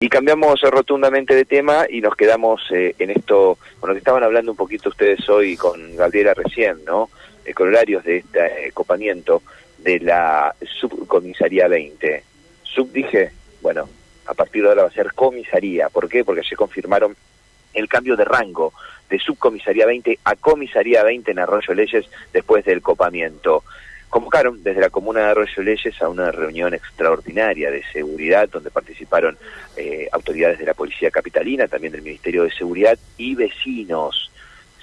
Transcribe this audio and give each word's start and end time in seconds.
Y 0.00 0.08
cambiamos 0.08 0.60
rotundamente 0.60 1.34
de 1.34 1.44
tema 1.44 1.86
y 1.90 2.00
nos 2.00 2.14
quedamos 2.14 2.62
eh, 2.70 2.94
en 3.00 3.10
esto, 3.10 3.58
lo 3.82 3.92
que 3.92 3.98
estaban 3.98 4.22
hablando 4.22 4.52
un 4.52 4.56
poquito 4.56 4.90
ustedes 4.90 5.28
hoy 5.28 5.56
con 5.56 5.96
Gabriela 5.96 6.34
recién, 6.34 6.84
¿no? 6.84 7.10
Eh, 7.44 7.52
con 7.52 7.66
horarios 7.66 8.04
de 8.04 8.18
este 8.18 8.70
copamiento 8.72 9.42
de 9.78 9.98
la 9.98 10.54
subcomisaría 10.78 11.66
20. 11.66 12.22
Sub 12.62 12.92
dije, 12.92 13.32
bueno, 13.60 13.88
a 14.26 14.34
partir 14.34 14.62
de 14.62 14.68
ahora 14.68 14.82
va 14.82 14.88
a 14.88 14.92
ser 14.92 15.12
comisaría. 15.14 15.88
¿Por 15.88 16.08
qué? 16.08 16.22
Porque 16.22 16.44
se 16.44 16.54
confirmaron 16.54 17.16
el 17.74 17.88
cambio 17.88 18.14
de 18.14 18.24
rango 18.24 18.72
de 19.10 19.18
subcomisaría 19.18 19.84
20 19.84 20.20
a 20.22 20.36
comisaría 20.36 21.02
20 21.02 21.28
en 21.32 21.40
Arroyo 21.40 21.74
Leyes 21.74 22.06
después 22.32 22.64
del 22.64 22.82
copamiento 22.82 23.64
convocaron 24.08 24.62
desde 24.62 24.80
la 24.80 24.90
comuna 24.90 25.20
de 25.20 25.26
Arroyo 25.26 25.62
Leyes 25.62 26.00
a 26.00 26.08
una 26.08 26.30
reunión 26.30 26.74
extraordinaria 26.74 27.70
de 27.70 27.82
seguridad 27.92 28.48
donde 28.48 28.70
participaron 28.70 29.36
eh, 29.76 30.08
autoridades 30.12 30.58
de 30.58 30.66
la 30.66 30.74
Policía 30.74 31.10
Capitalina, 31.10 31.68
también 31.68 31.92
del 31.92 32.02
Ministerio 32.02 32.44
de 32.44 32.50
Seguridad 32.50 32.98
y 33.16 33.34
vecinos, 33.34 34.30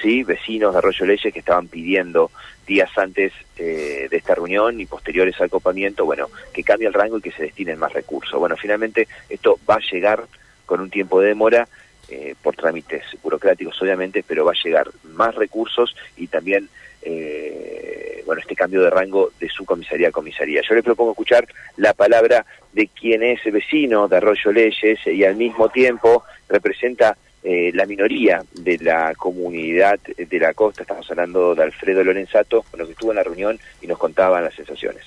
sí, 0.00 0.22
vecinos 0.22 0.72
de 0.72 0.78
Arroyo 0.78 1.06
Leyes 1.06 1.32
que 1.32 1.38
estaban 1.38 1.68
pidiendo 1.68 2.30
días 2.66 2.90
antes 2.96 3.32
eh, 3.56 4.08
de 4.10 4.16
esta 4.16 4.34
reunión 4.34 4.80
y 4.80 4.86
posteriores 4.86 5.38
al 5.40 5.50
copamiento, 5.50 6.04
bueno, 6.04 6.28
que 6.52 6.62
cambie 6.62 6.88
el 6.88 6.94
rango 6.94 7.18
y 7.18 7.22
que 7.22 7.32
se 7.32 7.42
destinen 7.42 7.78
más 7.78 7.92
recursos. 7.92 8.38
Bueno, 8.38 8.56
finalmente 8.56 9.06
esto 9.28 9.58
va 9.68 9.74
a 9.74 9.92
llegar 9.92 10.24
con 10.64 10.80
un 10.80 10.88
tiempo 10.88 11.20
de 11.20 11.28
demora 11.28 11.68
eh, 12.08 12.34
por 12.42 12.56
trámites 12.56 13.02
burocráticos 13.22 13.80
obviamente, 13.82 14.24
pero 14.26 14.44
va 14.44 14.52
a 14.52 14.62
llegar 14.62 14.90
más 15.04 15.34
recursos 15.34 15.94
y 16.16 16.26
también 16.28 16.68
bueno, 18.30 18.42
este 18.42 18.54
cambio 18.54 18.82
de 18.82 18.90
rango 18.90 19.32
de 19.40 19.48
su 19.48 19.64
comisaría 19.64 20.10
a 20.10 20.12
comisaría. 20.12 20.62
Yo 20.62 20.76
le 20.76 20.84
propongo 20.84 21.10
escuchar 21.10 21.48
la 21.78 21.94
palabra 21.94 22.46
de 22.72 22.86
quien 22.86 23.24
es 23.24 23.40
vecino 23.52 24.06
de 24.06 24.18
Arroyo 24.18 24.52
Leyes 24.52 25.00
y 25.04 25.24
al 25.24 25.34
mismo 25.34 25.68
tiempo 25.68 26.22
representa 26.48 27.16
eh, 27.42 27.72
la 27.74 27.86
minoría 27.86 28.40
de 28.52 28.78
la 28.78 29.16
comunidad 29.16 29.98
de 29.98 30.38
la 30.38 30.54
costa. 30.54 30.82
Estamos 30.82 31.10
hablando 31.10 31.56
de 31.56 31.64
Alfredo 31.64 32.04
Lorenzato, 32.04 32.62
con 32.70 32.78
lo 32.78 32.86
que 32.86 32.92
estuvo 32.92 33.10
en 33.10 33.16
la 33.16 33.24
reunión 33.24 33.58
y 33.82 33.88
nos 33.88 33.98
contaban 33.98 34.44
las 34.44 34.54
sensaciones. 34.54 35.02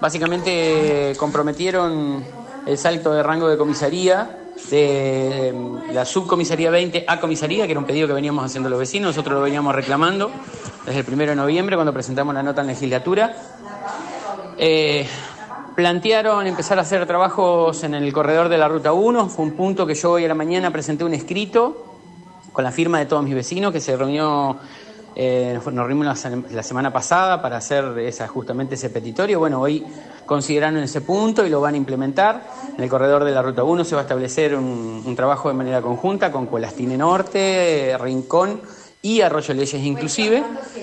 Básicamente 0.00 1.12
comprometieron 1.18 2.24
el 2.66 2.78
salto 2.78 3.12
de 3.12 3.22
rango 3.22 3.50
de 3.50 3.58
comisaría 3.58 4.38
de 4.70 5.52
la 5.92 6.06
subcomisaría 6.06 6.70
20 6.70 7.04
a 7.06 7.20
comisaría, 7.20 7.66
que 7.66 7.72
era 7.72 7.80
un 7.80 7.86
pedido 7.86 8.06
que 8.06 8.14
veníamos 8.14 8.46
haciendo 8.46 8.70
los 8.70 8.78
vecinos, 8.78 9.08
nosotros 9.08 9.34
lo 9.34 9.42
veníamos 9.42 9.74
reclamando 9.74 10.30
desde 10.86 11.00
el 11.00 11.04
primero 11.04 11.30
de 11.30 11.36
noviembre 11.36 11.76
cuando 11.76 11.92
presentamos 11.92 12.34
la 12.34 12.42
nota 12.42 12.60
en 12.60 12.68
legislatura. 12.68 13.34
Eh, 14.56 15.06
plantearon 15.74 16.46
empezar 16.46 16.78
a 16.78 16.82
hacer 16.82 17.06
trabajos 17.06 17.82
en 17.84 17.94
el 17.94 18.12
corredor 18.12 18.48
de 18.48 18.58
la 18.58 18.68
Ruta 18.68 18.92
1, 18.92 19.28
fue 19.28 19.44
un 19.44 19.52
punto 19.52 19.86
que 19.86 19.94
yo 19.94 20.12
hoy 20.12 20.24
a 20.24 20.28
la 20.28 20.34
mañana 20.34 20.70
presenté 20.70 21.04
un 21.04 21.14
escrito 21.14 21.86
con 22.52 22.62
la 22.62 22.70
firma 22.70 22.98
de 22.98 23.06
todos 23.06 23.24
mis 23.24 23.34
vecinos 23.34 23.72
que 23.72 23.80
se 23.80 23.96
reunió 23.96 24.58
eh, 25.16 25.60
nos 25.64 25.74
reunimos 25.86 26.24
la, 26.50 26.62
semana 26.64 26.92
pasada 26.92 27.40
para 27.40 27.58
hacer 27.58 27.96
esa, 28.00 28.26
justamente 28.26 28.74
ese 28.74 28.90
petitorio. 28.90 29.38
Bueno, 29.38 29.60
hoy 29.60 29.84
consideraron 30.26 30.78
ese 30.78 31.02
punto 31.02 31.46
y 31.46 31.50
lo 31.50 31.60
van 31.60 31.74
a 31.74 31.76
implementar. 31.76 32.42
En 32.76 32.82
el 32.82 32.90
corredor 32.90 33.22
de 33.22 33.30
la 33.30 33.42
Ruta 33.42 33.62
1 33.62 33.84
se 33.84 33.94
va 33.94 34.00
a 34.00 34.04
establecer 34.04 34.56
un, 34.56 35.14
trabajo 35.14 35.48
de 35.48 35.54
manera 35.54 35.80
conjunta 35.80 36.32
con 36.32 36.46
Colastine 36.46 36.96
Norte, 36.96 37.96
Rincón 38.00 38.60
y 39.04 39.20
Arroyo 39.20 39.54
Leyes 39.54 39.74
inclusive. 39.74 40.42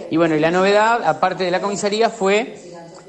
Y 0.10 0.16
bueno, 0.16 0.36
y 0.36 0.40
la 0.40 0.52
novedad, 0.52 1.04
aparte 1.04 1.44
de 1.44 1.52
la 1.52 1.60
comisaría, 1.60 2.10
fue 2.10 2.58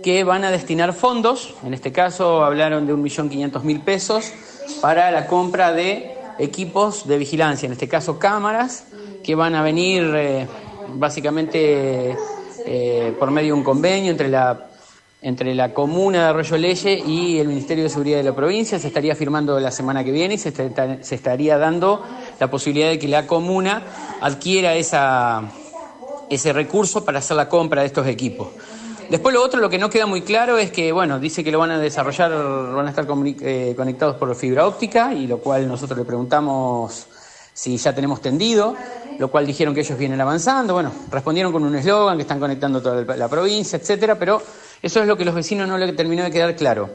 que 0.03 0.25
van 0.25 0.45
a 0.45 0.51
destinar 0.51 0.93
fondos, 0.93 1.55
en 1.65 1.75
este 1.75 1.93
caso 1.93 2.45
hablaron 2.45 2.89
de 2.89 2.95
1.500.000 2.95 3.85
pesos, 3.85 4.33
para 4.81 5.13
la 5.13 5.29
compra 5.29 5.73
de 5.73 6.17
equipos 6.41 7.07
de 7.07 7.19
vigilancia, 7.19 7.67
en 7.67 7.73
este 7.73 7.87
caso 7.87 8.19
cámaras, 8.19 8.87
que 9.23 9.37
van 9.37 9.55
a 9.55 9.63
venir... 9.63 10.13
Eh, 10.17 10.49
básicamente 10.95 12.17
eh, 12.67 13.15
por 13.19 13.31
medio 13.31 13.55
de 13.55 13.61
un 13.61 13.65
convenio 13.65 14.11
entre 14.11 14.29
la, 14.29 14.67
entre 15.21 15.55
la 15.55 15.73
comuna 15.73 16.23
de 16.23 16.25
Arroyo 16.27 16.57
Leye 16.57 17.03
y 17.07 17.39
el 17.39 17.49
Ministerio 17.49 17.85
de 17.85 17.91
Seguridad 17.91 18.19
de 18.19 18.25
la 18.25 18.35
provincia. 18.35 18.79
Se 18.79 18.89
estaría 18.89 19.15
firmando 19.15 19.59
la 19.61 19.71
semana 19.71 20.05
que 20.05 20.13
viene 20.13 20.35
y 20.35 20.39
se, 20.39 20.53
estaría 21.11 21.59
dando 21.59 22.03
la 22.39 22.51
posibilidad 22.51 22.89
de 22.89 22.99
que 22.99 23.09
la 23.09 23.27
comuna 23.27 23.83
adquiera 24.21 24.75
ese 24.75 26.53
recurso 26.53 27.05
para 27.05 27.19
hacer 27.19 27.37
la 27.37 27.49
compra 27.49 27.83
de 27.83 27.87
estos 27.87 28.07
equipos. 28.07 28.49
Después 29.11 29.35
lo 29.35 29.43
otro, 29.43 29.61
lo 29.61 29.69
que 29.69 29.79
no 29.79 29.91
queda 29.91 30.07
muy 30.07 30.23
claro 30.23 30.57
es 30.59 30.71
que, 30.71 30.91
bueno, 30.93 31.19
dice 31.19 31.45
que 31.45 31.53
lo 31.53 31.59
van 31.59 31.71
a 31.73 31.79
desarrollar, 31.79 32.31
van 32.31 32.87
a 32.87 32.91
estar 32.91 33.07
eh, 33.43 33.75
conectados 33.77 34.17
por 34.17 34.35
fibra 34.35 34.67
óptica, 34.67 35.13
y 35.13 35.27
lo 35.27 35.39
cual 35.39 35.69
nosotros 35.69 35.99
le 35.99 36.05
preguntamos 36.05 37.07
si 37.53 37.77
ya 37.77 37.95
tenemos 37.95 38.23
tendido 38.23 38.75
lo 39.19 39.31
cual 39.31 39.47
dijeron 39.47 39.75
que 39.75 39.81
ellos 39.81 39.99
vienen 39.99 40.21
avanzando. 40.21 40.75
Bueno, 40.75 40.93
respondieron 41.11 41.53
con 41.53 41.65
un 41.65 41.75
eslogan 41.77 42.17
que 42.17 42.23
están 42.23 42.41
conectando 42.41 42.83
toda 42.83 43.17
la 43.17 43.29
provincia, 43.29 43.79
etcétera, 43.79 44.19
pero 44.19 44.43
eso 44.83 45.01
es 45.01 45.07
lo 45.07 45.17
que 45.17 45.25
los 45.25 45.35
vecinos 45.35 45.69
no 45.69 45.79
le 45.79 45.93
terminó 45.93 46.25
de 46.25 46.31
quedar 46.31 46.55
claro. 46.57 46.91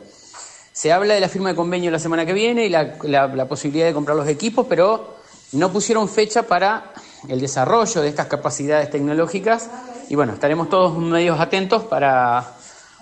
Se 0.72 0.92
habla 0.92 1.16
de 1.16 1.22
la 1.22 1.30
firma 1.30 1.50
de 1.50 1.56
convenio 1.56 1.90
la 1.90 2.00
semana 2.00 2.26
que 2.26 2.34
viene 2.34 2.66
y 2.66 2.70
la, 2.70 3.48
posibilidad 3.48 3.86
de 3.88 3.94
comprar 3.94 4.16
los 4.16 4.28
equipos, 4.28 4.66
pero 4.70 5.17
no 5.54 5.72
pusieron 5.72 6.10
fecha 6.10 6.44
para 6.44 6.94
el 7.28 7.40
desarrollo 7.40 8.02
de 8.02 8.10
estas 8.10 8.28
capacidades 8.28 8.90
tecnológicas 8.90 9.70
y 10.10 10.16
bueno, 10.16 10.34
estaremos 10.34 10.70
todos 10.70 10.98
medios 10.98 11.40
atentos 11.40 11.84
para, 11.84 12.56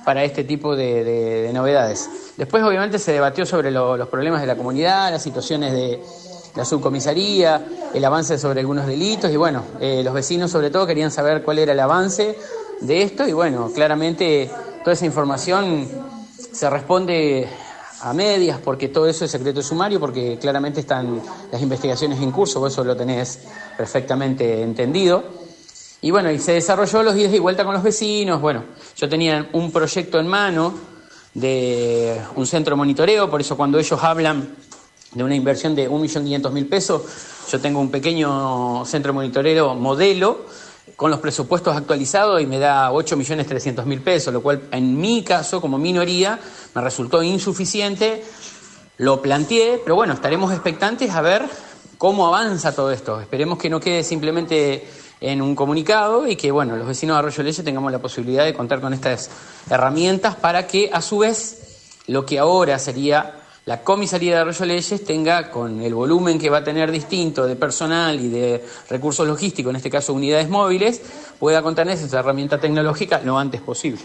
para 0.03 0.23
este 0.23 0.43
tipo 0.43 0.75
de, 0.75 1.51
novedades. 1.53 2.09
Después 2.37 2.63
obviamente 2.63 2.99
se 2.99 3.11
debatió 3.11 3.45
sobre 3.45 3.71
los 3.71 4.07
problemas 4.09 4.41
de 4.41 4.47
la 4.47 4.55
comunidad, 4.55 5.11
las 5.11 5.23
situaciones 5.23 5.71
de, 5.73 6.01
la 6.55 6.65
subcomisaría, 6.65 7.65
el 7.93 8.05
avance 8.05 8.37
sobre 8.37 8.61
algunos 8.61 8.87
delitos 8.87 9.29
y 9.29 9.35
bueno, 9.35 9.63
eh, 9.79 10.01
los 10.03 10.13
vecinos 10.13 10.51
sobre 10.51 10.69
todo 10.69 10.87
querían 10.87 11.11
saber 11.11 11.43
cuál 11.43 11.59
era 11.59 11.73
el 11.73 11.79
avance 11.79 12.37
de 12.81 13.01
esto 13.01 13.27
y 13.27 13.33
bueno, 13.33 13.71
claramente 13.73 14.49
toda 14.79 14.93
esa 14.93 15.05
información 15.05 15.87
se 16.53 16.69
responde 16.69 17.47
a 18.01 18.13
medias 18.13 18.59
porque 18.63 18.89
todo 18.89 19.07
eso 19.07 19.25
es 19.25 19.31
secreto 19.31 19.61
sumario 19.61 19.99
porque 19.99 20.37
claramente 20.39 20.81
están 20.81 21.21
las 21.51 21.61
investigaciones 21.61 22.21
en 22.21 22.31
curso, 22.31 22.59
vos 22.59 22.73
eso 22.73 22.83
lo 22.83 22.95
tenés 22.95 23.39
perfectamente 23.77 24.61
entendido. 24.61 25.23
Y 26.01 26.11
bueno, 26.11 26.29
y 26.29 26.39
se 26.39 26.53
desarrolló 26.53 27.01
los 27.01 27.15
días 27.15 27.33
y 27.33 27.39
vuelta 27.39 27.63
con 27.63 27.73
los 27.73 27.81
vecinos. 27.81 28.39
Bueno, 28.39 28.63
yo 28.95 29.09
tenía 29.09 29.49
un 29.53 29.71
proyecto 29.71 30.19
en 30.19 30.27
mano 30.27 30.73
de 31.33 32.21
un 32.35 32.45
centro 32.45 32.75
de 32.75 32.77
monitoreo, 32.77 33.29
por 33.29 33.41
eso 33.41 33.57
cuando 33.57 33.79
ellos 33.79 34.03
hablan 34.03 34.55
de 35.13 35.23
una 35.23 35.33
inversión 35.33 35.73
de 35.75 35.89
1.500.000 35.89 36.69
pesos. 36.69 37.01
Yo 37.49 37.59
tengo 37.59 37.79
un 37.79 37.89
pequeño 37.89 38.85
centro 38.85 39.13
monitorero 39.13 39.73
modelo 39.73 40.45
con 40.95 41.11
los 41.11 41.19
presupuestos 41.19 41.75
actualizados 41.75 42.41
y 42.41 42.45
me 42.45 42.57
da 42.57 42.91
8.300.000 42.91 44.01
pesos, 44.01 44.33
lo 44.33 44.41
cual 44.41 44.63
en 44.71 44.97
mi 44.97 45.23
caso, 45.23 45.59
como 45.59 45.77
minoría, 45.77 46.39
me 46.73 46.81
resultó 46.81 47.21
insuficiente. 47.21 48.23
Lo 48.97 49.21
planteé, 49.21 49.81
pero 49.83 49.95
bueno, 49.95 50.13
estaremos 50.13 50.53
expectantes 50.53 51.11
a 51.11 51.21
ver 51.21 51.45
cómo 51.97 52.27
avanza 52.27 52.73
todo 52.73 52.91
esto. 52.91 53.19
Esperemos 53.19 53.57
que 53.57 53.69
no 53.69 53.79
quede 53.79 54.03
simplemente 54.03 54.87
en 55.19 55.41
un 55.41 55.55
comunicado 55.55 56.27
y 56.27 56.35
que, 56.35 56.51
bueno, 56.51 56.75
los 56.77 56.87
vecinos 56.87 57.15
de 57.15 57.19
Arroyo 57.19 57.43
Leche 57.43 57.63
tengamos 57.63 57.91
la 57.91 57.99
posibilidad 57.99 58.45
de 58.45 58.53
contar 58.53 58.79
con 58.79 58.93
estas 58.93 59.29
herramientas 59.69 60.35
para 60.35 60.67
que, 60.67 60.89
a 60.93 61.01
su 61.01 61.19
vez, 61.19 61.91
lo 62.07 62.25
que 62.25 62.39
ahora 62.39 62.79
sería 62.79 63.44
la 63.65 63.81
comisaría 63.81 64.35
de 64.35 64.41
Arroyo 64.41 64.65
Leyes 64.65 65.03
tenga, 65.03 65.49
con 65.49 65.81
el 65.81 65.93
volumen 65.93 66.37
que 66.37 66.51
va 66.51 66.59
a 66.59 66.63
tener 66.63 66.91
distinto 66.91 67.47
de 67.47 67.55
personal 67.55 68.19
y 68.19 68.29
de 68.29 68.61
recursos 68.89 69.27
logísticos, 69.27 69.71
en 69.71 69.77
este 69.77 69.89
caso 69.89 70.13
unidades 70.13 70.49
móviles, 70.49 71.01
pueda 71.39 71.63
contener 71.63 71.95
esa 71.95 72.19
herramienta 72.19 72.59
tecnológica 72.59 73.21
lo 73.25 73.39
antes 73.39 73.61
posible. 73.61 74.01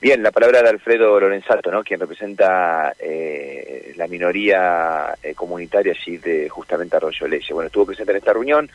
Bien, 0.00 0.22
la 0.22 0.30
palabra 0.30 0.62
de 0.62 0.68
Alfredo 0.68 1.18
Lorenzato, 1.18 1.70
¿no? 1.70 1.82
quien 1.82 1.98
representa 1.98 2.94
eh, 2.98 3.92
la 3.96 4.06
minoría 4.06 5.16
eh, 5.20 5.34
comunitaria 5.34 5.94
allí 5.98 6.18
de 6.18 6.48
justamente 6.48 6.96
Arroyo 6.96 7.26
Leyes. 7.26 7.50
Bueno, 7.50 7.66
estuvo 7.66 7.86
presente 7.86 8.12
en 8.12 8.18
esta 8.18 8.34
reunión. 8.34 8.70